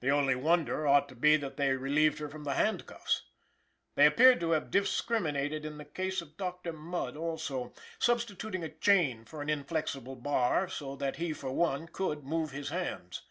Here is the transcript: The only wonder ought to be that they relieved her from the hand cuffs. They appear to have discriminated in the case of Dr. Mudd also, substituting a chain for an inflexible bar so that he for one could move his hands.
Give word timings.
The 0.00 0.10
only 0.10 0.34
wonder 0.34 0.86
ought 0.86 1.08
to 1.08 1.14
be 1.14 1.38
that 1.38 1.56
they 1.56 1.72
relieved 1.74 2.18
her 2.18 2.28
from 2.28 2.44
the 2.44 2.52
hand 2.52 2.84
cuffs. 2.84 3.22
They 3.94 4.04
appear 4.04 4.38
to 4.38 4.50
have 4.50 4.70
discriminated 4.70 5.64
in 5.64 5.78
the 5.78 5.86
case 5.86 6.20
of 6.20 6.36
Dr. 6.36 6.70
Mudd 6.70 7.16
also, 7.16 7.72
substituting 7.98 8.62
a 8.62 8.68
chain 8.68 9.24
for 9.24 9.40
an 9.40 9.48
inflexible 9.48 10.16
bar 10.16 10.68
so 10.68 10.96
that 10.96 11.16
he 11.16 11.32
for 11.32 11.50
one 11.50 11.88
could 11.88 12.24
move 12.24 12.50
his 12.50 12.68
hands. 12.68 13.22